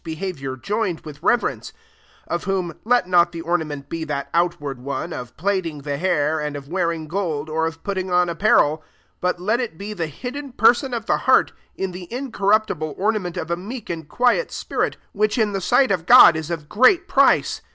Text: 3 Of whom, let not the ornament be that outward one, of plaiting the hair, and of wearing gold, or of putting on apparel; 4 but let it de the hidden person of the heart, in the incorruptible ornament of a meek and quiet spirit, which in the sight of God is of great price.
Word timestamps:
3 0.03 0.17
Of 2.25 2.43
whom, 2.45 2.73
let 2.83 3.07
not 3.07 3.31
the 3.31 3.41
ornament 3.41 3.87
be 3.87 4.03
that 4.05 4.29
outward 4.33 4.79
one, 4.79 5.13
of 5.13 5.37
plaiting 5.37 5.83
the 5.83 5.97
hair, 5.97 6.39
and 6.39 6.55
of 6.55 6.67
wearing 6.67 7.07
gold, 7.07 7.51
or 7.51 7.67
of 7.67 7.83
putting 7.83 8.09
on 8.09 8.27
apparel; 8.27 8.77
4 8.77 8.83
but 9.21 9.39
let 9.39 9.59
it 9.59 9.77
de 9.77 9.93
the 9.93 10.07
hidden 10.07 10.53
person 10.53 10.95
of 10.95 11.05
the 11.05 11.17
heart, 11.17 11.51
in 11.75 11.91
the 11.91 12.11
incorruptible 12.11 12.95
ornament 12.97 13.37
of 13.37 13.51
a 13.51 13.55
meek 13.55 13.91
and 13.91 14.09
quiet 14.09 14.51
spirit, 14.51 14.97
which 15.11 15.37
in 15.37 15.53
the 15.53 15.61
sight 15.61 15.91
of 15.91 16.07
God 16.07 16.35
is 16.35 16.49
of 16.49 16.67
great 16.67 17.07
price. 17.07 17.61